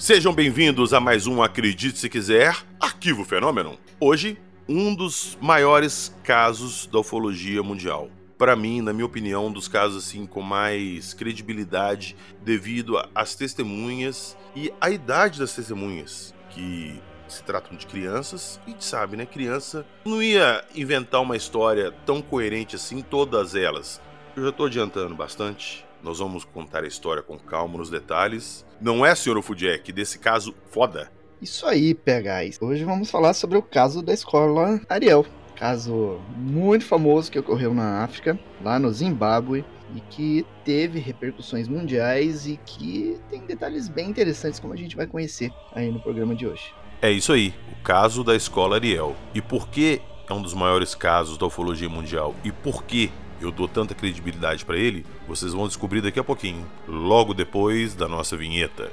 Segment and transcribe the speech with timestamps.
[0.00, 3.78] Sejam bem-vindos a mais um Acredite Se Quiser, Arquivo Fenômeno.
[4.00, 8.08] Hoje, um dos maiores casos da ufologia mundial.
[8.38, 14.38] Para mim, na minha opinião, um dos casos assim com mais credibilidade devido às testemunhas
[14.56, 20.22] e à idade das testemunhas, que se tratam de crianças e sabe, né, criança não
[20.22, 24.00] ia inventar uma história tão coerente assim todas elas.
[24.34, 25.84] Eu já estou adiantando bastante.
[26.02, 28.64] Nós vamos contar a história com calma nos detalhes.
[28.80, 31.12] Não é, senhor Fudiek, desse caso foda?
[31.42, 32.60] Isso aí, PHs.
[32.60, 35.26] Hoje vamos falar sobre o caso da escola Ariel.
[35.56, 42.46] Caso muito famoso que ocorreu na África, lá no Zimbábue, e que teve repercussões mundiais
[42.46, 46.46] e que tem detalhes bem interessantes como a gente vai conhecer aí no programa de
[46.46, 46.72] hoje.
[47.02, 49.16] É isso aí, o caso da escola Ariel.
[49.34, 52.34] E por que é um dos maiores casos da ufologia mundial?
[52.44, 56.66] E por que eu dou tanta credibilidade para ele, vocês vão descobrir daqui a pouquinho,
[56.86, 58.90] logo depois da nossa vinheta.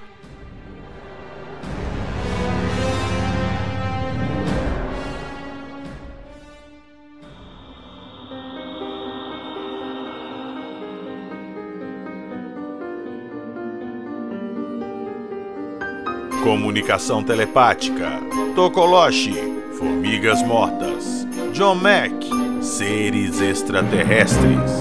[16.43, 18.21] Comunicação telepática.
[18.55, 19.33] Tokoloshi.
[19.77, 21.27] Formigas mortas.
[21.53, 22.36] John Mack
[22.67, 24.71] seres extraterrestres.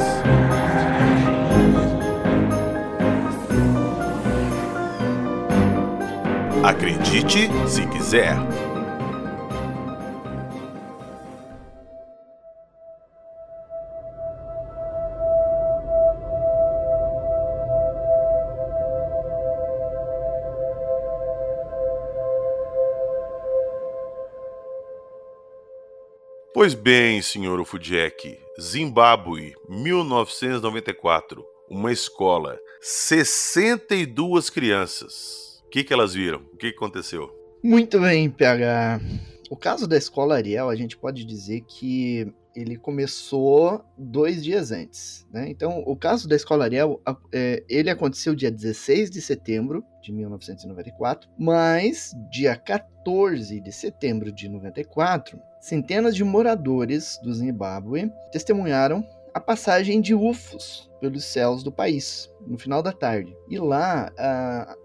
[6.64, 8.55] Acredite se quiser.
[26.56, 35.62] Pois bem, senhor Ufudiek, Zimbábue, 1994, uma escola, 62 crianças.
[35.66, 36.38] O que, que elas viram?
[36.54, 37.30] O que, que aconteceu?
[37.62, 39.02] Muito bem, PH.
[39.50, 45.26] O caso da escola Ariel, a gente pode dizer que ele começou dois dias antes.
[45.30, 45.46] Né?
[45.50, 47.00] Então, o caso da Escola Ariel,
[47.32, 54.48] é, ele aconteceu dia 16 de setembro de 1994, mas dia 14 de setembro de
[54.48, 62.32] 94, centenas de moradores do Zimbábue testemunharam a passagem de UFOs pelos céus do país
[62.46, 63.36] no final da tarde.
[63.50, 64.10] E lá,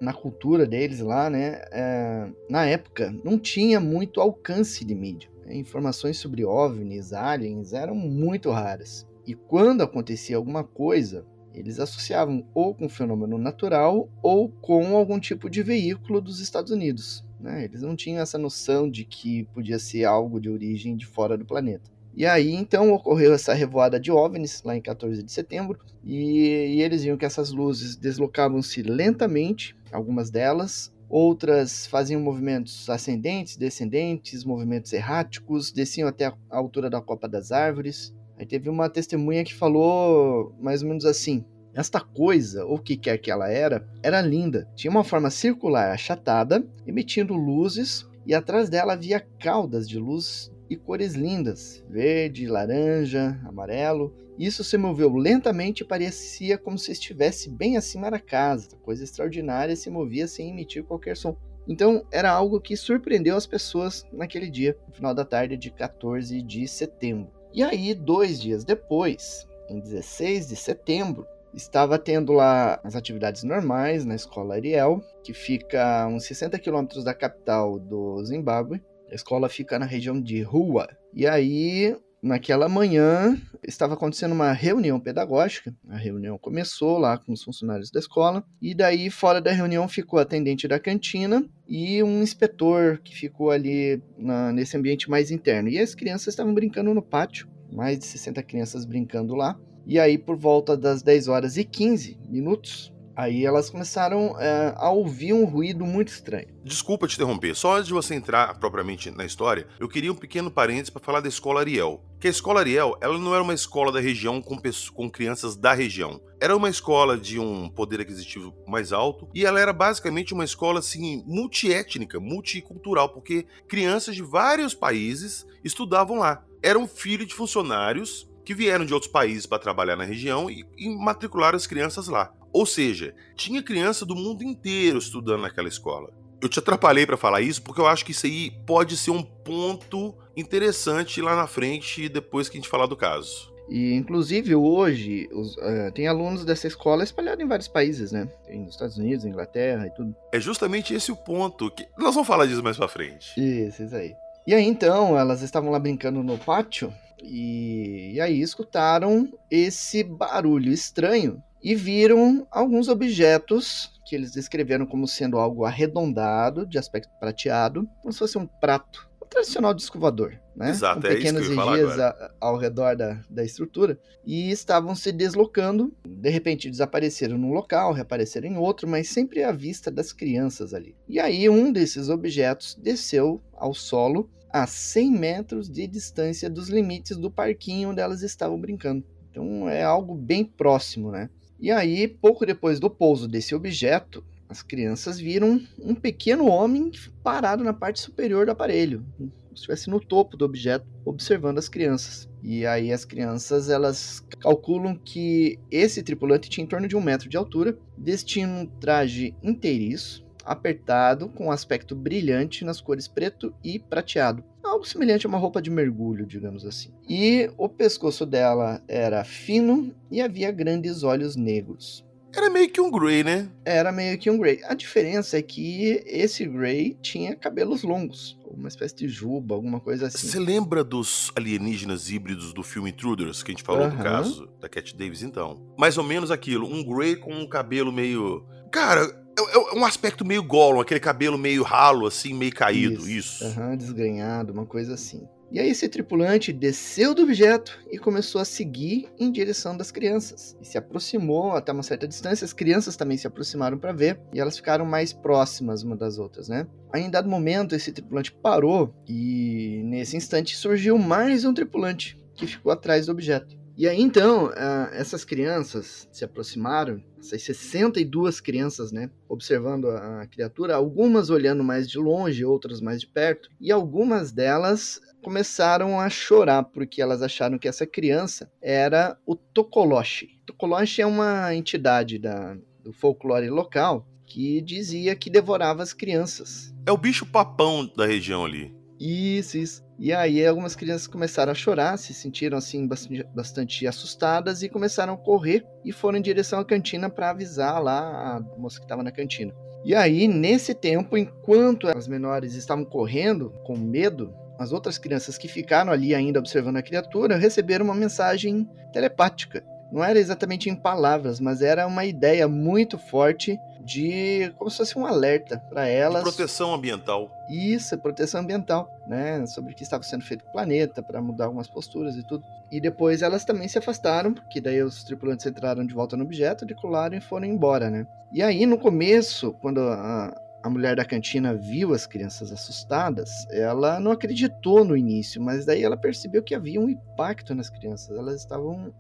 [0.01, 6.17] na cultura deles, lá, né, é, na época, não tinha muito alcance de mídia informações
[6.17, 9.07] sobre OVNIs, aliens, eram muito raras.
[9.25, 15.49] E quando acontecia alguma coisa, eles associavam ou com fenômeno natural ou com algum tipo
[15.49, 17.23] de veículo dos Estados Unidos.
[17.39, 17.65] Né?
[17.65, 21.45] Eles não tinham essa noção de que podia ser algo de origem de fora do
[21.45, 21.91] planeta.
[22.15, 26.81] E aí então ocorreu essa revoada de OVNIs lá em 14 de setembro, e, e
[26.81, 34.93] eles viam que essas luzes deslocavam-se lentamente, algumas delas, outras faziam movimentos ascendentes, descendentes, movimentos
[34.93, 38.15] erráticos, desciam até a altura da copa das árvores.
[38.37, 42.97] Aí teve uma testemunha que falou mais ou menos assim: esta coisa, ou o que
[42.97, 44.67] quer que ela era, era linda.
[44.75, 50.77] Tinha uma forma circular achatada, emitindo luzes, e atrás dela havia caudas de luz e
[50.77, 54.15] cores lindas: verde, laranja, amarelo.
[54.39, 58.69] Isso se moveu lentamente e parecia como se estivesse bem acima da casa.
[58.81, 61.35] Coisa extraordinária se movia sem emitir qualquer som.
[61.67, 66.41] Então era algo que surpreendeu as pessoas naquele dia, no final da tarde de 14
[66.41, 67.29] de setembro.
[67.53, 74.05] E aí, dois dias depois, em 16 de setembro, estava tendo lá as atividades normais
[74.05, 78.81] na escola Ariel, que fica a uns 60 quilômetros da capital do Zimbábue.
[79.11, 80.87] A escola fica na região de Rua.
[81.13, 81.93] E aí,
[82.23, 85.75] naquela manhã, estava acontecendo uma reunião pedagógica.
[85.89, 88.41] A reunião começou lá com os funcionários da escola.
[88.61, 93.51] E daí, fora da reunião, ficou a atendente da cantina e um inspetor que ficou
[93.51, 95.67] ali na, nesse ambiente mais interno.
[95.67, 97.49] E as crianças estavam brincando no pátio.
[97.69, 99.59] Mais de 60 crianças brincando lá.
[99.85, 104.89] E aí, por volta das 10 horas e 15 minutos, Aí elas começaram é, a
[104.89, 106.47] ouvir um ruído muito estranho.
[106.63, 110.49] Desculpa te interromper, só antes de você entrar propriamente na história, eu queria um pequeno
[110.49, 112.03] parênteses para falar da escola Ariel.
[112.19, 114.59] Que a escola Ariel, ela não era uma escola da região com,
[114.95, 116.19] com crianças da região.
[116.39, 120.79] Era uma escola de um poder aquisitivo mais alto e ela era basicamente uma escola
[120.79, 126.43] assim multiétnica, multicultural, porque crianças de vários países estudavam lá.
[126.63, 130.89] Eram filhos de funcionários que vieram de outros países para trabalhar na região e, e
[130.89, 132.33] matricularam as crianças lá.
[132.53, 136.11] Ou seja, tinha criança do mundo inteiro estudando naquela escola.
[136.41, 139.21] Eu te atrapalhei para falar isso porque eu acho que isso aí pode ser um
[139.21, 143.51] ponto interessante lá na frente depois que a gente falar do caso.
[143.69, 148.27] E, inclusive, hoje, os, uh, tem alunos dessa escola espalhados em vários países, né?
[148.45, 150.13] Tem nos Estados Unidos, Inglaterra e tudo.
[150.33, 151.71] É justamente esse o ponto.
[151.71, 153.31] que Nós vamos falar disso mais pra frente.
[153.39, 154.13] Isso, isso aí.
[154.45, 156.93] E aí, então, elas estavam lá brincando no pátio
[157.23, 165.07] e, e aí escutaram esse barulho estranho e viram alguns objetos que eles descreveram como
[165.07, 170.71] sendo algo arredondado, de aspecto prateado, como se fosse um prato tradicional disco voador, né?
[170.71, 173.97] Exato, Com é pequenas ia vigias a- ao redor da, da estrutura.
[174.25, 175.95] E estavam se deslocando.
[176.05, 180.93] De repente desapareceram num local, reapareceram em outro, mas sempre à vista das crianças ali.
[181.07, 187.15] E aí um desses objetos desceu ao solo a 100 metros de distância dos limites
[187.15, 189.01] do parquinho onde elas estavam brincando.
[189.29, 191.29] Então é algo bem próximo, né?
[191.61, 196.91] E aí, pouco depois do pouso desse objeto, as crianças viram um pequeno homem
[197.23, 201.69] parado na parte superior do aparelho, como se estivesse no topo do objeto, observando as
[201.69, 202.27] crianças.
[202.41, 207.29] E aí as crianças elas calculam que esse tripulante tinha em torno de um metro
[207.29, 214.43] de altura, vestia um traje inteiriço, apertado, com aspecto brilhante nas cores preto e prateado.
[214.71, 216.91] Algo semelhante a uma roupa de mergulho, digamos assim.
[217.09, 222.05] E o pescoço dela era fino e havia grandes olhos negros.
[222.33, 223.49] Era meio que um Grey, né?
[223.65, 224.61] Era meio que um Grey.
[224.63, 230.07] A diferença é que esse Grey tinha cabelos longos, uma espécie de juba, alguma coisa
[230.07, 230.25] assim.
[230.29, 234.03] Você lembra dos alienígenas híbridos do filme Intruders, que a gente falou do Aham.
[234.03, 235.61] caso da Cat Davis, então?
[235.77, 238.45] Mais ou menos aquilo, um Grey com um cabelo meio...
[238.71, 243.43] Cara, é, é um aspecto meio Gollum, aquele cabelo meio ralo, assim, meio caído, isso.
[243.45, 245.27] Aham, desgrenhado, uma coisa assim.
[245.51, 250.55] E aí esse tripulante desceu do objeto e começou a seguir em direção das crianças.
[250.61, 254.39] E se aproximou até uma certa distância, as crianças também se aproximaram para ver e
[254.39, 256.65] elas ficaram mais próximas uma das outras, né?
[256.93, 262.47] Aí, em dado momento, esse tripulante parou e nesse instante surgiu mais um tripulante que
[262.47, 263.60] ficou atrás do objeto.
[263.81, 270.75] E aí então, ah, essas crianças se aproximaram, essas 62 crianças, né, observando a criatura,
[270.75, 276.65] algumas olhando mais de longe, outras mais de perto, e algumas delas começaram a chorar
[276.65, 280.39] porque elas acharam que essa criança era o Tokoloshi.
[280.45, 286.71] Tokoloshi é uma entidade da, do folclore local que dizia que devorava as crianças.
[286.85, 288.71] É o bicho papão da região ali.
[288.99, 289.83] Isso, isso.
[290.03, 295.13] E aí algumas crianças começaram a chorar, se sentiram assim bastante, bastante assustadas e começaram
[295.13, 299.03] a correr e foram em direção à cantina para avisar lá a moça que estava
[299.03, 299.53] na cantina.
[299.85, 305.47] E aí, nesse tempo, enquanto as menores estavam correndo com medo, as outras crianças que
[305.47, 309.63] ficaram ali ainda observando a criatura receberam uma mensagem telepática.
[309.91, 314.97] Não era exatamente em palavras, mas era uma ideia muito forte de como se fosse
[314.97, 316.23] um alerta para De elas.
[316.23, 317.29] proteção ambiental.
[317.49, 319.45] Isso, proteção ambiental, né?
[319.47, 322.43] Sobre o que estava sendo feito com o planeta, para mudar algumas posturas e tudo.
[322.71, 326.65] E depois elas também se afastaram, porque daí os tripulantes entraram de volta no objeto,
[326.65, 328.07] decolaram e foram embora, né?
[328.31, 333.99] E aí, no começo, quando a, a mulher da cantina viu as crianças assustadas, ela
[333.99, 338.15] não acreditou no início, mas daí ela percebeu que havia um impacto nas crianças.
[338.17, 338.93] Elas estavam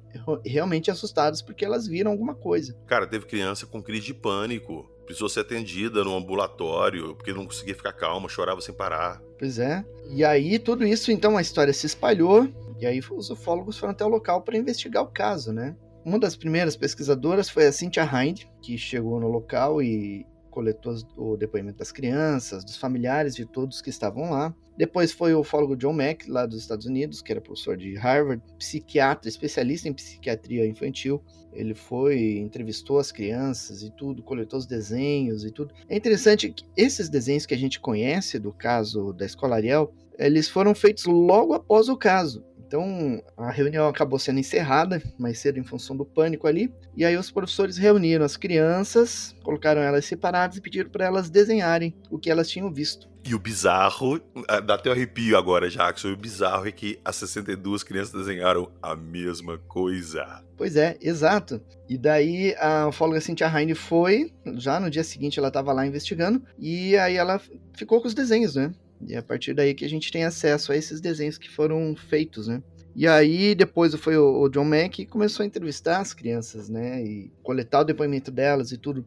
[0.45, 2.75] realmente assustadas porque elas viram alguma coisa.
[2.87, 4.89] Cara, teve criança com crise de pânico.
[5.05, 9.21] Precisou ser atendida no ambulatório, porque não conseguia ficar calma, chorava sem parar.
[9.37, 9.83] Pois é.
[10.09, 12.47] E aí, tudo isso, então, a história se espalhou,
[12.79, 15.75] e aí os ufólogos foram até o local para investigar o caso, né?
[16.05, 21.35] Uma das primeiras pesquisadoras foi a Cynthia Hind, que chegou no local e coletou o
[21.37, 24.53] depoimento das crianças, dos familiares de todos que estavam lá.
[24.77, 28.41] Depois foi o ufólogo John Mack, lá dos Estados Unidos, que era professor de Harvard,
[28.57, 31.21] psiquiatra, especialista em psiquiatria infantil.
[31.53, 35.73] Ele foi, entrevistou as crianças e tudo, coletou os desenhos e tudo.
[35.89, 40.47] É interessante que esses desenhos que a gente conhece do caso da Escola Ariel, eles
[40.47, 42.43] foram feitos logo após o caso.
[42.71, 46.73] Então, a reunião acabou sendo encerrada mais cedo em função do pânico ali.
[46.95, 51.93] E aí os professores reuniram as crianças, colocaram elas separadas e pediram para elas desenharem
[52.09, 53.09] o que elas tinham visto.
[53.25, 56.13] E o bizarro, ah, dá até um arrepio agora, Jackson.
[56.13, 60.41] O bizarro é que as 62 crianças desenharam a mesma coisa.
[60.55, 61.61] Pois é, exato.
[61.89, 66.41] E daí a ufóloga Cynthia Heine foi, já no dia seguinte ela estava lá investigando,
[66.57, 67.41] e aí ela
[67.73, 68.71] ficou com os desenhos, né?
[69.07, 71.95] E é a partir daí que a gente tem acesso a esses desenhos que foram
[71.95, 72.61] feitos, né?
[72.95, 77.03] E aí depois foi o, John Mack que começou a entrevistar as crianças, né?
[77.03, 79.05] E coletar o depoimento delas e tudo.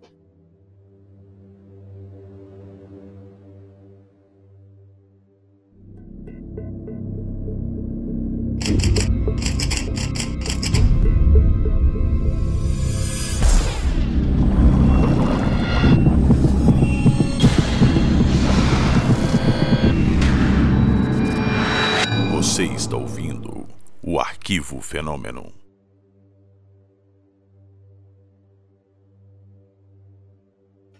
[25.04, 25.52] Fenômeno.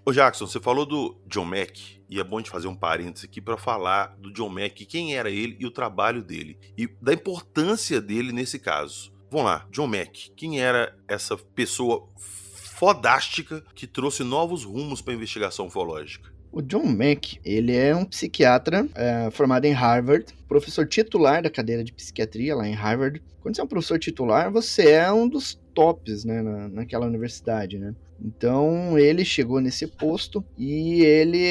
[0.04, 3.40] Ô Jackson, você falou do John Mack, e é bom de fazer um parênteses aqui
[3.40, 8.02] para falar do John Mack, quem era ele e o trabalho dele, e da importância
[8.02, 9.10] dele nesse caso.
[9.30, 15.16] Vamos lá, John Mack, quem era essa pessoa fodástica que trouxe novos rumos para a
[15.16, 16.33] investigação ufológica?
[16.56, 21.82] O John Mack, ele é um psiquiatra é, formado em Harvard, professor titular da cadeira
[21.82, 23.20] de psiquiatria lá em Harvard.
[23.40, 27.76] Quando você é um professor titular, você é um dos tops, né, na, naquela universidade,
[27.76, 27.92] né?
[28.24, 31.42] Então ele chegou nesse posto e ele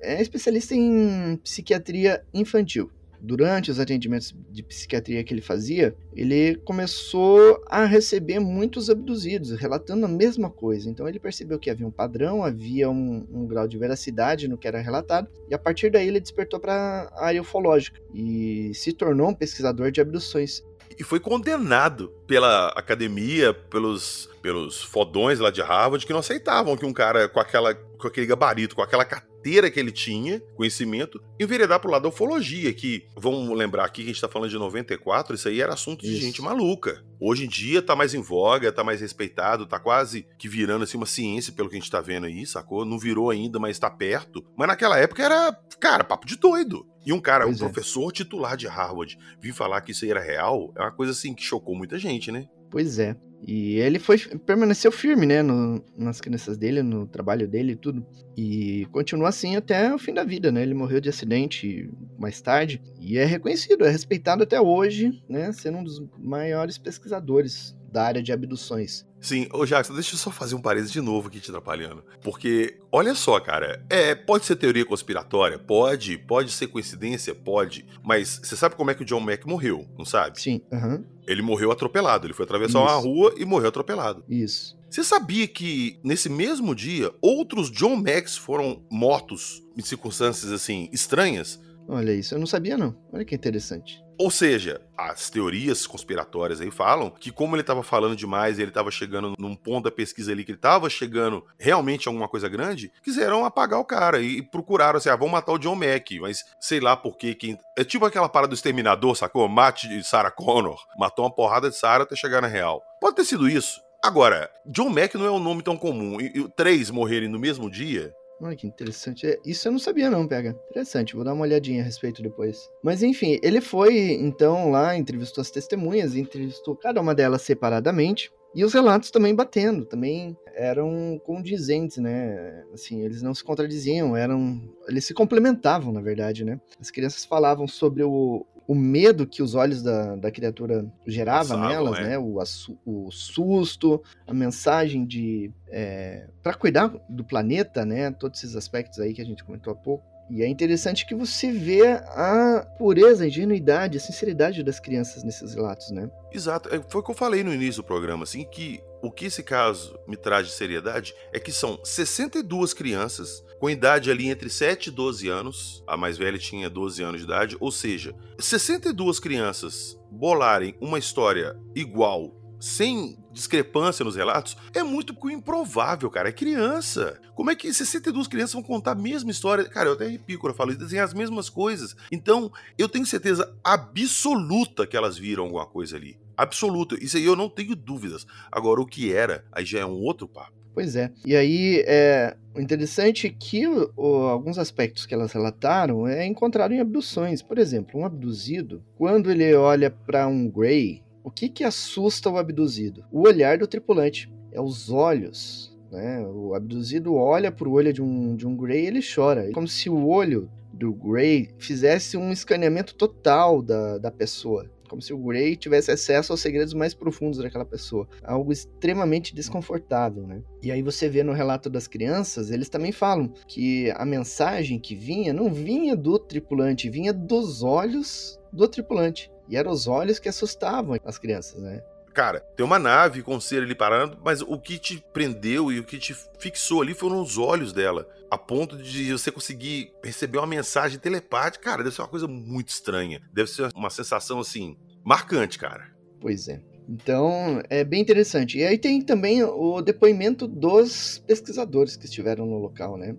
[0.00, 2.90] é especialista em psiquiatria infantil
[3.20, 10.06] durante os atendimentos de psiquiatria que ele fazia, ele começou a receber muitos abduzidos, relatando
[10.06, 10.88] a mesma coisa.
[10.88, 14.68] Então ele percebeu que havia um padrão, havia um, um grau de veracidade no que
[14.68, 19.30] era relatado, e a partir daí ele despertou para a área ufológica e se tornou
[19.30, 20.62] um pesquisador de abduções.
[20.98, 26.86] E foi condenado pela academia, pelos, pelos fodões lá de Harvard, que não aceitavam que
[26.86, 29.04] um cara com, aquela, com aquele gabarito, com aquela
[29.38, 34.10] carteira que ele tinha, conhecimento, enveredar pro lado da ufologia, que, vamos lembrar aqui que
[34.10, 36.20] a gente tá falando de 94, isso aí era assunto de isso.
[36.20, 37.02] gente maluca.
[37.20, 40.96] Hoje em dia tá mais em voga, tá mais respeitado, tá quase que virando assim
[40.96, 42.84] uma ciência pelo que a gente tá vendo aí, sacou?
[42.84, 44.44] Não virou ainda, mas tá perto.
[44.56, 46.86] Mas naquela época era, cara, papo de doido.
[47.06, 47.68] E um cara, pois um é.
[47.68, 51.34] professor titular de Harvard, vir falar que isso aí era real, é uma coisa assim
[51.34, 52.48] que chocou muita gente, né?
[52.70, 53.16] Pois é.
[53.46, 58.04] E ele foi permaneceu firme, né, no, nas crenças dele, no trabalho dele e tudo.
[58.36, 60.62] E continua assim até o fim da vida, né?
[60.62, 65.78] Ele morreu de acidente mais tarde e é reconhecido, é respeitado até hoje, né, sendo
[65.78, 69.06] um dos maiores pesquisadores da área de abduções.
[69.20, 72.04] Sim, ô Jackson, deixa eu só fazer um parênteses de novo aqui te atrapalhando.
[72.22, 75.58] Porque, olha só, cara, é, pode ser teoria conspiratória?
[75.58, 76.18] Pode.
[76.18, 77.34] Pode ser coincidência?
[77.34, 77.84] Pode.
[78.02, 80.40] Mas você sabe como é que o John Mack morreu, não sabe?
[80.40, 80.60] Sim.
[80.70, 81.04] Uhum.
[81.26, 82.26] Ele morreu atropelado.
[82.26, 82.92] Ele foi atravessar Isso.
[82.92, 84.22] uma rua e morreu atropelado.
[84.28, 84.78] Isso.
[84.88, 91.60] Você sabia que nesse mesmo dia outros John Macks foram mortos em circunstâncias assim estranhas?
[91.88, 92.94] Olha isso, eu não sabia não.
[93.10, 94.04] Olha que interessante.
[94.18, 98.90] Ou seja, as teorias conspiratórias aí falam que como ele estava falando demais, ele estava
[98.90, 102.92] chegando num ponto da pesquisa ali que ele estava chegando realmente a alguma coisa grande,
[103.02, 106.80] quiseram apagar o cara e procuraram assim, ah, vamos matar o John Mack, mas sei
[106.80, 107.56] lá por quê, quem...
[107.76, 109.48] é tipo aquela parada do exterminador, sacou?
[109.48, 112.82] Mate Sarah Connor, matou uma porrada de Sarah até chegar na real.
[113.00, 113.80] Pode ter sido isso.
[114.04, 116.20] Agora, John Mack não é um nome tão comum.
[116.20, 119.26] E, e três morrerem no mesmo dia, Olha que interessante.
[119.26, 120.56] É, isso eu não sabia não, pega.
[120.70, 122.70] Interessante, vou dar uma olhadinha a respeito depois.
[122.82, 128.32] Mas enfim, ele foi então lá, entrevistou as testemunhas, entrevistou cada uma delas separadamente.
[128.58, 132.64] E os relatos também batendo, também eram condizentes, né?
[132.74, 134.60] Assim, eles não se contradiziam, eram.
[134.88, 136.60] Eles se complementavam, na verdade, né?
[136.80, 142.00] As crianças falavam sobre o, o medo que os olhos da, da criatura gerava nelas,
[142.00, 142.02] é.
[142.02, 142.18] né?
[142.18, 142.40] O,
[142.84, 148.10] o susto, a mensagem de é, para cuidar do planeta, né?
[148.10, 150.04] Todos esses aspectos aí que a gente comentou há pouco.
[150.30, 155.54] E é interessante que você vê a pureza, a ingenuidade, a sinceridade das crianças nesses
[155.54, 156.10] relatos, né?
[156.32, 156.68] Exato.
[156.74, 159.42] É, foi o que eu falei no início do programa, assim, que o que esse
[159.42, 164.88] caso me traz de seriedade é que são 62 crianças com idade ali entre 7
[164.88, 165.84] e 12 anos.
[165.86, 171.56] A mais velha tinha 12 anos de idade, ou seja, 62 crianças bolarem uma história
[171.74, 176.28] igual sem discrepância nos relatos, é muito improvável, cara.
[176.28, 177.20] É criança.
[177.34, 179.64] Como é que 62 crianças vão contar a mesma história?
[179.64, 181.94] Cara, eu até arrepio quando eu falo dizem as mesmas coisas.
[182.10, 186.18] Então, eu tenho certeza absoluta que elas viram alguma coisa ali.
[186.36, 186.96] Absoluta.
[187.02, 188.26] Isso aí eu não tenho dúvidas.
[188.50, 190.58] Agora, o que era, aí já é um outro papo.
[190.74, 191.10] Pois é.
[191.26, 196.72] E aí, é, o interessante é que o, alguns aspectos que elas relataram é encontrado
[196.72, 197.42] em abduções.
[197.42, 202.38] Por exemplo, um abduzido, quando ele olha para um Grey, o que, que assusta o
[202.38, 203.04] abduzido?
[203.12, 204.32] O olhar do tripulante.
[204.50, 205.78] É os olhos.
[205.92, 206.26] Né?
[206.26, 209.50] O abduzido olha para o olho de um, de um Grey e ele chora.
[209.50, 214.70] É como se o olho do Grey fizesse um escaneamento total da, da pessoa.
[214.88, 218.08] Como se o Grey tivesse acesso aos segredos mais profundos daquela pessoa.
[218.24, 220.40] Algo extremamente desconfortável, né?
[220.62, 224.94] E aí você vê no relato das crianças, eles também falam que a mensagem que
[224.94, 229.30] vinha não vinha do tripulante, vinha dos olhos do tripulante.
[229.48, 231.82] E eram os olhos que assustavam as crianças, né?
[232.12, 235.78] Cara, tem uma nave com o ser ali parando, mas o que te prendeu e
[235.78, 238.08] o que te fixou ali foram os olhos dela.
[238.30, 241.64] A ponto de você conseguir receber uma mensagem telepática.
[241.64, 243.22] Cara, deve ser uma coisa muito estranha.
[243.32, 245.92] Deve ser uma sensação, assim, marcante, cara.
[246.20, 246.60] Pois é.
[246.88, 248.58] Então, é bem interessante.
[248.58, 253.14] E aí tem também o depoimento dos pesquisadores que estiveram no local, né?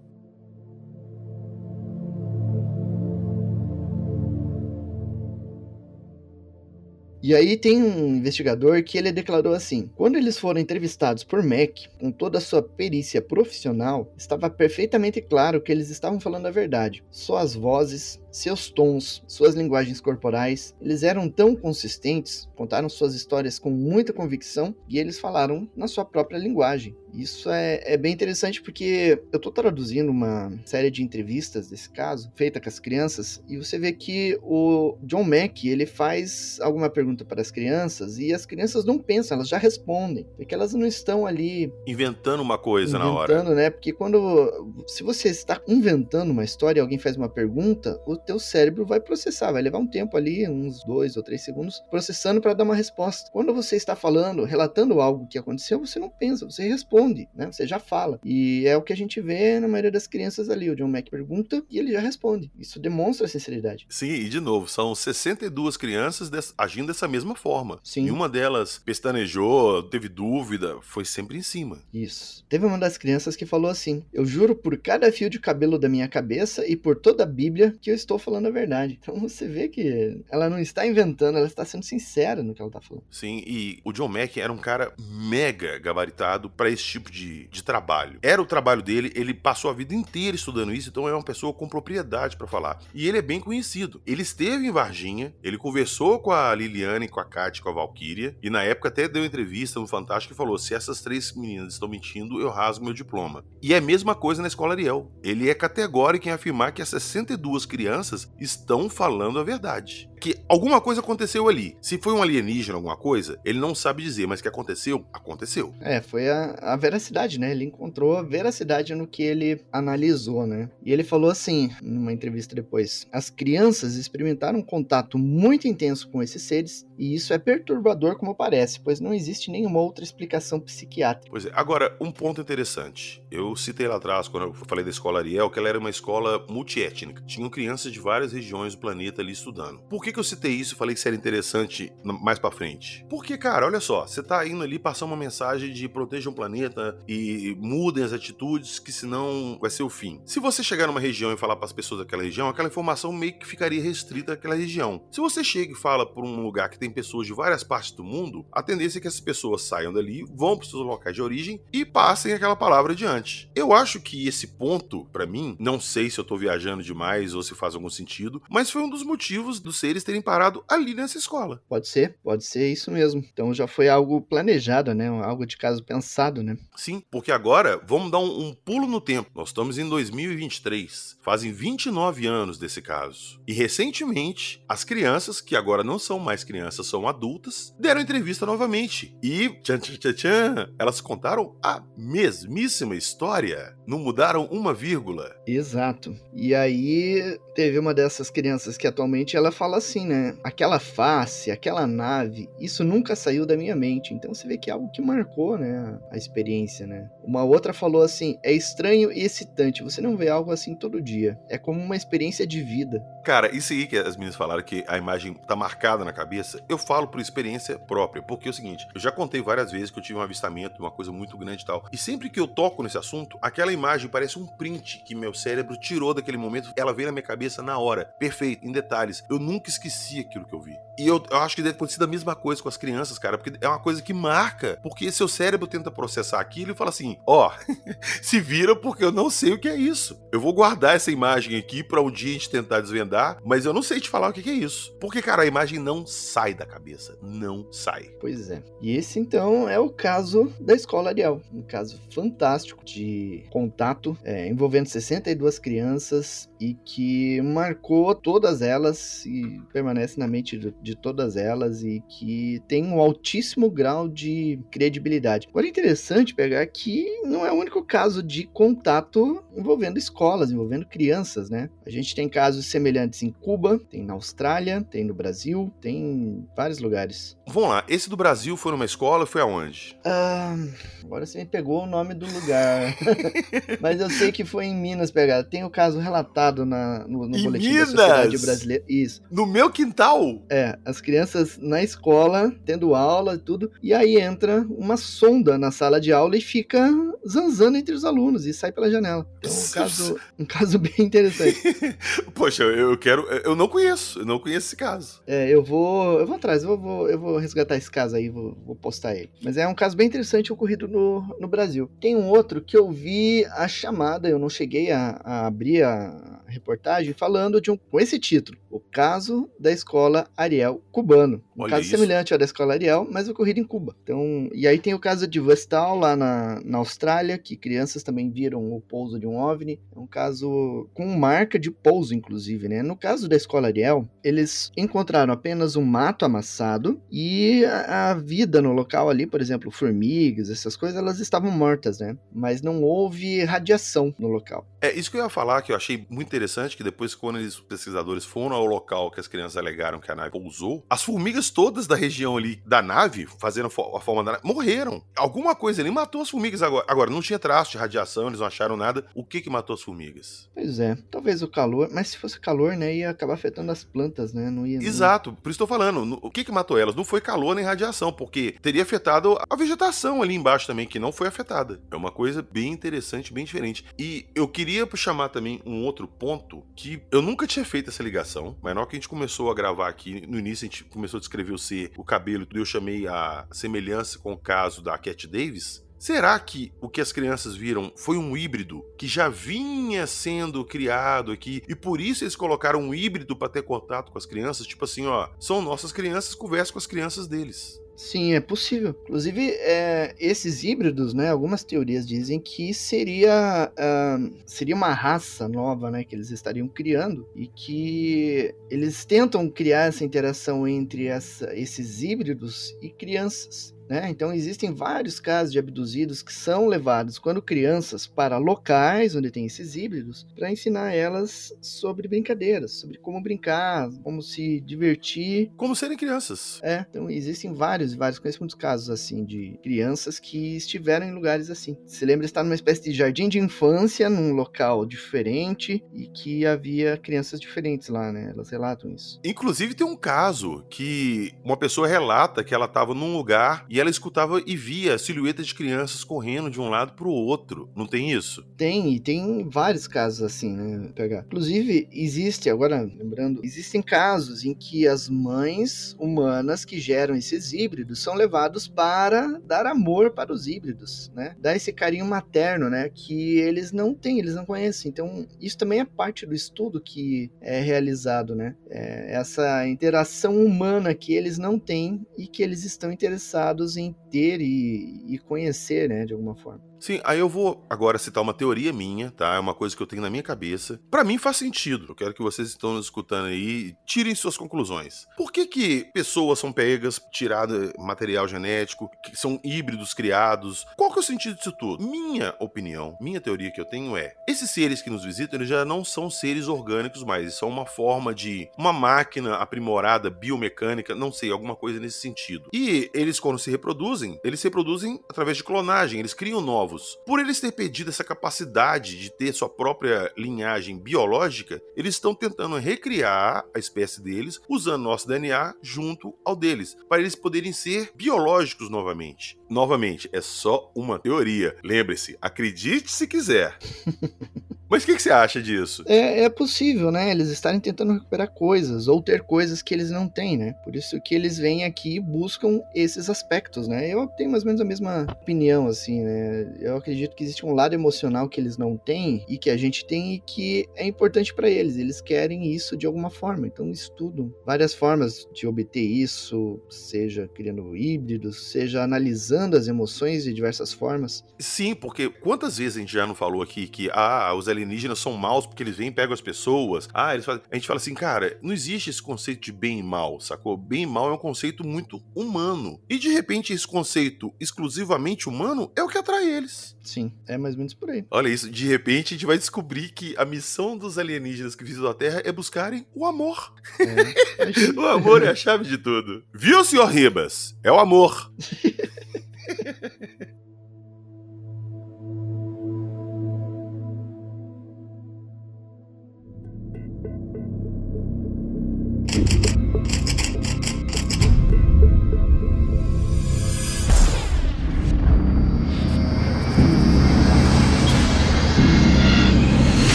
[7.30, 11.78] E aí tem um investigador que ele declarou assim: quando eles foram entrevistados por Mac,
[12.00, 17.04] com toda a sua perícia profissional, estava perfeitamente claro que eles estavam falando a verdade.
[17.12, 23.70] Suas vozes, seus tons, suas linguagens corporais, eles eram tão consistentes, contaram suas histórias com
[23.70, 26.96] muita convicção e eles falaram na sua própria linguagem.
[27.14, 32.32] Isso é, é bem interessante porque eu estou traduzindo uma série de entrevistas desse caso,
[32.36, 37.26] feita com as crianças, e você vê que o John Mack, ele faz alguma pergunta
[37.26, 41.26] para as crianças e as crianças não pensam, elas já respondem, porque elas não estão
[41.26, 41.72] ali...
[41.88, 43.34] Inventando uma coisa na hora.
[43.34, 43.70] Inventando, né?
[43.70, 44.74] Porque quando...
[44.88, 49.00] Se você está inventando uma história e alguém faz uma pergunta, o teu cérebro vai
[49.00, 52.76] processar, vai levar um tempo ali, uns dois ou três segundos, processando para dar uma
[52.76, 53.30] resposta.
[53.32, 57.48] Quando você está falando, relatando algo que aconteceu, você não pensa, você responde, né?
[57.52, 58.20] Você já fala.
[58.24, 60.70] E é o que a gente vê na maioria das crianças ali.
[60.70, 62.52] O John Mack pergunta e ele já responde.
[62.60, 63.86] Isso demonstra sinceridade.
[63.90, 67.80] Sim, e de novo, são 62 crianças agindo dessa mesma forma.
[67.84, 68.06] Sim.
[68.06, 71.80] E uma delas pestanejou, teve dúvida, foi sempre em cima.
[71.94, 72.46] Isso.
[72.50, 75.90] Teve uma das crianças que falou assim: Eu juro por cada fio de cabelo da
[75.90, 78.98] minha cabeça e por toda a Bíblia que eu estou falando a verdade.
[79.02, 82.70] Então você vê que ela não está inventando, ela está sendo sincera no que ela
[82.70, 83.04] está falando.
[83.12, 87.64] Sim, e o John Mack era um cara mega gabaritado para esse tipo de, de
[87.64, 88.20] trabalho.
[88.22, 91.54] Era o trabalho dele, ele passou a vida inteira estudando isso, então é uma pessoa
[91.54, 92.80] com propriedade para falar.
[92.94, 94.02] E ele é bem conhecido.
[94.06, 98.36] Ele esteve em Varginha, ele conversou com a Liliane, com a Kátia, com a Valkyria,
[98.42, 101.88] e na época até deu entrevista no Fantástico e falou: se essas três meninas estão
[101.88, 103.44] mentindo, eu rasgo meu diploma.
[103.62, 105.12] E é a mesma coisa na escola Ariel.
[105.24, 107.99] Ele é categórico em afirmar que as 62 crianças
[108.40, 110.10] estão falando a verdade.
[110.20, 111.78] Que alguma coisa aconteceu ali.
[111.82, 115.74] Se foi um alienígena, alguma coisa, ele não sabe dizer, mas que aconteceu, aconteceu.
[115.80, 117.52] É, foi a, a veracidade, né?
[117.52, 120.70] Ele encontrou a veracidade no que ele analisou, né?
[120.84, 126.22] E ele falou assim, numa entrevista depois: as crianças experimentaram um contato muito intenso com
[126.22, 131.32] esses seres, e isso é perturbador como parece, pois não existe nenhuma outra explicação psiquiátrica.
[131.32, 133.24] Pois é, agora, um ponto interessante.
[133.32, 136.46] Eu citei lá atrás, quando eu falei da escola Ariel, que ela era uma escola
[136.50, 137.24] multiétnica.
[137.26, 139.80] Tinham crianças de várias regiões do planeta ali estudando.
[139.90, 143.06] Por que, que eu citei isso e falei que era interessante mais para frente?
[143.10, 146.98] Porque, cara, olha só, você tá indo ali passar uma mensagem de protejam o planeta
[147.08, 150.22] e mudem as atitudes, que senão vai ser o fim.
[150.26, 153.38] Se você chegar numa região e falar para as pessoas daquela região, aquela informação meio
[153.38, 155.02] que ficaria restrita àquela região.
[155.12, 158.04] Se você chega e fala por um lugar que tem pessoas de várias partes do
[158.04, 161.62] mundo, a tendência é que essas pessoas saiam dali, vão para seus locais de origem
[161.72, 163.50] e passem aquela palavra adiante.
[163.56, 167.44] Eu acho que esse ponto, para mim, não sei se eu tô viajando demais ou
[167.44, 171.18] se faz algum sentido, mas foi um dos motivos dos seres terem parado ali nessa
[171.18, 171.62] escola.
[171.68, 173.24] Pode ser, pode ser isso mesmo.
[173.34, 175.08] Então já foi algo planejado, né?
[175.08, 176.58] Algo de caso pensado, né?
[176.76, 179.30] Sim, porque agora vamos dar um, um pulo no tempo.
[179.36, 181.18] Nós estamos em 2023.
[181.22, 183.40] Fazem 29 anos desse caso.
[183.48, 189.16] E recentemente, as crianças, que agora não são mais crianças, são adultas, deram entrevista novamente.
[189.22, 193.78] E, tchan, tchan, tchan, tchan, elas contaram a mesmíssima história.
[193.86, 195.36] Não mudaram uma vírgula.
[195.46, 196.16] Exato.
[196.34, 200.36] E aí, teve uma dessas crianças que atualmente ela fala assim, né?
[200.44, 204.14] Aquela face, aquela nave, isso nunca saiu da minha mente.
[204.14, 206.00] Então você vê que é algo que marcou, né?
[206.12, 207.10] A experiência, né?
[207.24, 209.84] Uma outra falou assim: é estranho e excitante.
[209.84, 211.38] Você não vê algo assim todo dia.
[211.50, 213.04] É como uma experiência de vida.
[213.24, 216.78] Cara, isso aí que as meninas falaram que a imagem tá marcada na cabeça, eu
[216.78, 218.24] falo por experiência própria.
[218.24, 220.92] Porque é o seguinte, eu já contei várias vezes que eu tive um avistamento, uma
[220.92, 221.86] coisa muito grande e tal.
[221.92, 225.78] E sempre que eu toco nesse assunto, aquela imagem parece um print que meu cérebro
[225.78, 226.72] tirou daquele momento.
[226.76, 228.06] Ela veio na minha cabeça na hora.
[228.20, 229.24] Perfeito, em detalhes.
[229.30, 230.76] Eu nunca esqueci aquilo que eu vi.
[231.00, 233.58] E eu, eu acho que deve acontecer a mesma coisa com as crianças, cara, porque
[233.62, 234.78] é uma coisa que marca.
[234.84, 237.74] Porque seu cérebro tenta processar aquilo e fala assim: ó, oh,
[238.22, 240.20] se vira porque eu não sei o que é isso.
[240.30, 243.74] Eu vou guardar essa imagem aqui para um dia a gente tentar desvendar, mas eu
[243.74, 244.94] não sei te falar o que é isso.
[245.00, 247.18] Porque, cara, a imagem não sai da cabeça.
[247.22, 248.10] Não sai.
[248.20, 248.62] Pois é.
[248.82, 251.42] E esse, então, é o caso da Escola Ariel.
[251.54, 259.62] Um caso fantástico de contato é, envolvendo 62 crianças e que marcou todas elas e
[259.72, 265.48] permanece na mente de, de todas elas e que tem um altíssimo grau de credibilidade.
[265.50, 270.86] Agora é interessante pegar que não é o único caso de contato envolvendo escolas, envolvendo
[270.86, 271.70] crianças, né?
[271.86, 276.48] A gente tem casos semelhantes em Cuba, tem na Austrália, tem no Brasil, tem em
[276.56, 277.38] vários lugares.
[277.48, 279.98] Vamos lá, esse do Brasil foi numa escola, foi aonde?
[280.06, 280.56] Ah,
[281.04, 282.96] agora você me pegou o nome do lugar.
[283.80, 285.44] Mas eu sei que foi em Minas pegada.
[285.44, 287.94] Tem o caso relatado na, no, no Em boletim Minas?
[287.94, 288.84] da Sociedade Brasileira.
[288.88, 289.22] Isso.
[289.32, 290.42] No meu quintal?
[290.50, 295.72] É, as crianças na escola, tendo aula e tudo, e aí entra uma sonda na
[295.72, 296.90] sala de aula e fica
[297.28, 299.28] zanzando entre os alunos e sai pela janela.
[299.40, 301.60] Então, um caso, um caso bem interessante.
[302.34, 303.24] Poxa, eu quero.
[303.44, 305.22] Eu não conheço, eu não conheço esse caso.
[305.28, 306.20] É, eu vou.
[306.20, 309.30] Eu vou atrás, eu vou, eu vou resgatar esse caso aí, vou, vou postar ele.
[309.42, 311.90] Mas é um caso bem interessante ocorrido no, no Brasil.
[312.00, 316.40] Tem um outro que eu vi a chamada, eu não cheguei a, a abrir a
[316.48, 317.78] reportagem, falando de um.
[317.78, 321.44] com esse título: O caso da escola Ariel cubano.
[321.56, 321.92] Um Olha caso isso.
[321.92, 323.96] semelhante ao da escola Ariel, mas ocorrido em Cuba.
[324.02, 328.30] Então, e aí tem o caso de Vestal, lá na, na Austrália, que crianças também
[328.32, 329.80] viram o pouso de um OVNI.
[329.94, 332.82] É um caso com marca de pouso, inclusive, né?
[332.82, 338.62] No caso da escola Ariel, eles encontraram apenas um mato amassado e a, a vida
[338.62, 342.18] no local ali, por exemplo, formigas, essas coisas, elas estavam mortas, né?
[342.34, 344.66] Mas não houve radiação no local.
[344.82, 347.56] É isso que eu ia falar, que eu achei muito interessante, que depois, quando eles,
[347.56, 351.50] os pesquisadores foram ao local que as crianças alegaram que a nave pousou, as formigas
[351.50, 355.04] todas da região ali da nave, fazendo a fo- a forma da nave, morreram.
[355.16, 356.86] Alguma coisa ali matou as formigas agora.
[356.88, 359.06] Agora, não tinha traço de radiação, eles não acharam nada.
[359.14, 360.50] O que que matou as formigas?
[360.54, 364.34] Pois é, talvez o calor, mas se fosse calor, né, ia acabar afetando as plantas,
[364.34, 364.50] né?
[364.50, 364.78] Não ia.
[364.80, 366.06] Exato, por isso estou falando.
[366.06, 366.96] no- O que que matou elas?
[366.96, 371.12] Não foi calor nem radiação, porque teria afetado a vegetação ali embaixo também, que não
[371.12, 371.80] foi afetada.
[371.92, 373.84] É uma coisa bem interessante, bem diferente.
[373.98, 378.58] E eu queria chamar também um outro ponto que eu nunca tinha feito essa ligação,
[378.62, 381.18] mas na hora que a gente começou a gravar aqui, no início a gente começou
[381.18, 385.28] a descrever o ser, o cabelo, eu chamei a semelhança com o caso da Cat
[385.28, 385.84] Davis.
[385.98, 391.30] Será que o que as crianças viram foi um híbrido que já vinha sendo criado
[391.30, 394.66] aqui e por isso eles colocaram um híbrido para ter contato com as crianças?
[394.66, 397.78] Tipo assim, ó, são nossas crianças, conversa com as crianças deles.
[398.02, 398.96] Sim, é possível.
[399.04, 401.30] Inclusive, é, esses híbridos, né?
[401.30, 406.06] Algumas teorias dizem que seria, ah, seria uma raça nova, né?
[406.06, 412.74] Que eles estariam criando e que eles tentam criar essa interação entre essa- esses híbridos
[412.82, 413.76] e crianças.
[413.90, 414.08] Né?
[414.10, 419.48] Então existem vários casos de abduzidos que são levados quando crianças para locais onde tem
[419.48, 425.98] esses híbridos para ensinar elas sobre brincadeiras, sobre como brincar, como se divertir Como serem
[425.98, 426.60] crianças.
[426.64, 431.50] é, então existem vários, vários, conheço muitos casos assim de crianças que estiveram em lugares
[431.50, 431.76] assim.
[431.86, 436.46] Se lembra de estar numa espécie de jardim de infância, num local diferente e que
[436.46, 438.32] havia crianças diferentes lá, né?
[438.34, 439.20] Elas relatam isso.
[439.24, 443.90] Inclusive tem um caso que uma pessoa relata que ela estava num lugar e ela
[443.90, 447.70] escutava e via silhuetas de crianças correndo de um lado pro outro.
[447.76, 448.44] Não tem isso?
[448.58, 451.24] Tem, e tem vários casos assim, né, PH?
[451.28, 458.02] Inclusive, existe, agora lembrando, existem casos em que as mães humanas que geram esses híbridos
[458.02, 461.36] são levados para dar amor para os híbridos, né?
[461.40, 464.90] Dar esse carinho materno, né, que eles não têm, eles não conhecem.
[464.90, 468.56] Então, isso também é parte do estudo que é realizado, né?
[468.70, 474.42] É essa interação humana que eles não têm e que eles estão interessados em ter
[474.42, 476.70] e, e conhecer, né, de alguma forma.
[476.80, 479.36] Sim, aí eu vou agora citar uma teoria minha, tá?
[479.36, 480.80] É uma coisa que eu tenho na minha cabeça.
[480.90, 481.88] Pra mim faz sentido.
[481.90, 485.06] Eu quero que vocês que estão nos escutando aí tirem suas conclusões.
[485.18, 490.66] Por que que pessoas são pegas, tirado material genético, que são híbridos criados?
[490.78, 491.84] Qual que é o sentido disso tudo?
[491.86, 495.66] Minha opinião, minha teoria que eu tenho é, esses seres que nos visitam, eles já
[495.66, 501.12] não são seres orgânicos mais, eles são uma forma de uma máquina aprimorada, biomecânica, não
[501.12, 502.50] sei, alguma coisa nesse sentido.
[502.54, 506.98] E eles quando se reproduzem, eles se reproduzem através de clonagem, eles criam novos.
[507.06, 512.56] Por eles terem perdido essa capacidade de ter sua própria linhagem biológica, eles estão tentando
[512.56, 518.70] recriar a espécie deles usando nosso DNA junto ao deles, para eles poderem ser biológicos
[518.70, 519.38] novamente.
[519.50, 521.58] Novamente, é só uma teoria.
[521.64, 523.58] Lembre-se, acredite se quiser.
[524.70, 525.84] Mas o que, que você acha disso?
[525.88, 527.10] É, é possível, né?
[527.10, 530.54] Eles estarem tentando recuperar coisas ou ter coisas que eles não têm, né?
[530.64, 533.92] Por isso que eles vêm aqui e buscam esses aspectos, né?
[533.92, 536.54] Eu tenho mais ou menos a mesma opinião, assim, né?
[536.60, 539.86] Eu acredito que existe um lado emocional que eles não têm e que a gente
[539.86, 541.78] tem e que é importante para eles.
[541.78, 547.76] Eles querem isso de alguma forma, então estudam várias formas de obter isso, seja criando
[547.76, 551.24] híbridos, seja analisando as emoções de diversas formas.
[551.40, 555.14] Sim, porque quantas vezes a gente já não falou aqui que ah, os alienígenas são
[555.14, 556.88] maus porque eles vêm e pegam as pessoas.
[556.94, 557.42] Ah, eles fazem...
[557.52, 560.58] A gente fala assim, cara, não existe esse conceito de bem e mal, sacou?
[560.58, 562.80] Bem e mal é um conceito muito humano.
[562.90, 566.76] E de repente esse conceito exclusivamente humano é o que atrai eles.
[566.84, 568.06] Sim, é mais ou menos por aí.
[568.10, 571.90] Olha isso, de repente a gente vai descobrir que a missão dos alienígenas que visitam
[571.90, 573.54] a Terra é buscarem o amor.
[573.80, 574.70] É.
[574.80, 576.24] O amor é a chave de tudo.
[576.34, 577.56] Viu, senhor Ribas?
[577.64, 578.32] É o amor.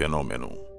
[0.00, 0.69] Fenômeno.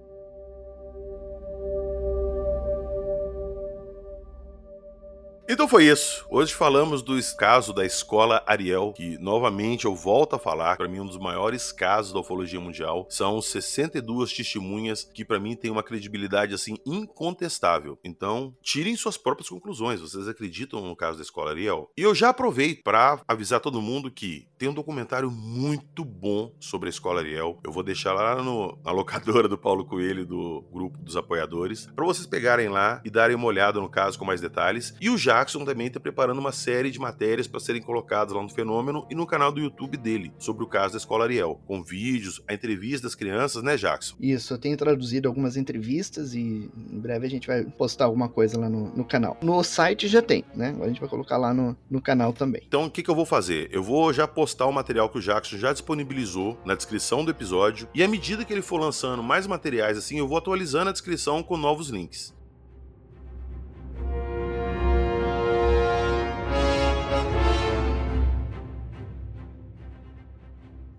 [5.72, 6.26] Foi isso.
[6.30, 11.00] Hoje falamos do caso da escola Ariel, que novamente eu volto a falar, para mim
[11.00, 13.08] um dos maiores casos da ufologia mundial.
[13.10, 17.98] São 62 testemunhas que para mim tem uma credibilidade assim incontestável.
[18.04, 20.02] Então, tirem suas próprias conclusões.
[20.02, 21.90] Vocês acreditam no caso da escola Ariel?
[21.96, 26.90] E eu já aproveito para avisar todo mundo que tem um documentário muito bom sobre
[26.90, 27.58] a escola Ariel.
[27.64, 32.04] Eu vou deixar lá no, na locadora do Paulo Coelho do grupo dos apoiadores para
[32.04, 34.94] vocês pegarem lá e darem uma olhada no caso com mais detalhes.
[35.00, 38.42] E o já Jackson também está preparando uma série de matérias para serem colocadas lá
[38.42, 41.84] no Fenômeno e no canal do YouTube dele, sobre o caso da Escola Ariel, com
[41.84, 44.16] vídeos, a entrevista das crianças, né, Jackson?
[44.20, 48.60] Isso, eu tenho traduzido algumas entrevistas e em breve a gente vai postar alguma coisa
[48.60, 49.38] lá no, no canal.
[49.42, 50.76] No site já tem, né?
[50.82, 52.62] A gente vai colocar lá no, no canal também.
[52.66, 53.70] Então, o que, que eu vou fazer?
[53.72, 57.88] Eu vou já postar o material que o Jackson já disponibilizou na descrição do episódio
[57.94, 61.44] e à medida que ele for lançando mais materiais assim, eu vou atualizando a descrição
[61.44, 62.34] com novos links.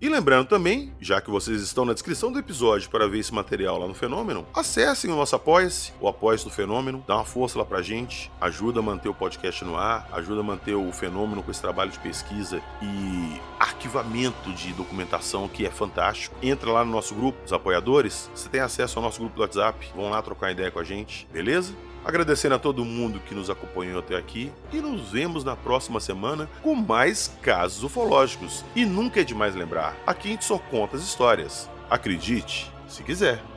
[0.03, 3.79] E lembrando também, já que vocês estão na descrição do episódio para ver esse material
[3.79, 7.63] lá no Fenômeno, acessem o nosso Apoia-se, o apoia do Fenômeno, dá uma força lá
[7.63, 11.49] pra gente, ajuda a manter o podcast no ar, ajuda a manter o Fenômeno com
[11.49, 16.35] esse trabalho de pesquisa e arquivamento de documentação que é fantástico.
[16.43, 19.89] Entra lá no nosso grupo, os apoiadores, você tem acesso ao nosso grupo do WhatsApp,
[19.95, 21.73] vão lá trocar ideia com a gente, beleza?
[22.05, 26.49] Agradecendo a todo mundo que nos acompanhou até aqui e nos vemos na próxima semana
[26.61, 28.65] com mais casos ufológicos.
[28.75, 31.69] E nunca é demais lembrar, aqui a gente só conta as histórias.
[31.89, 33.52] Acredite, se quiser.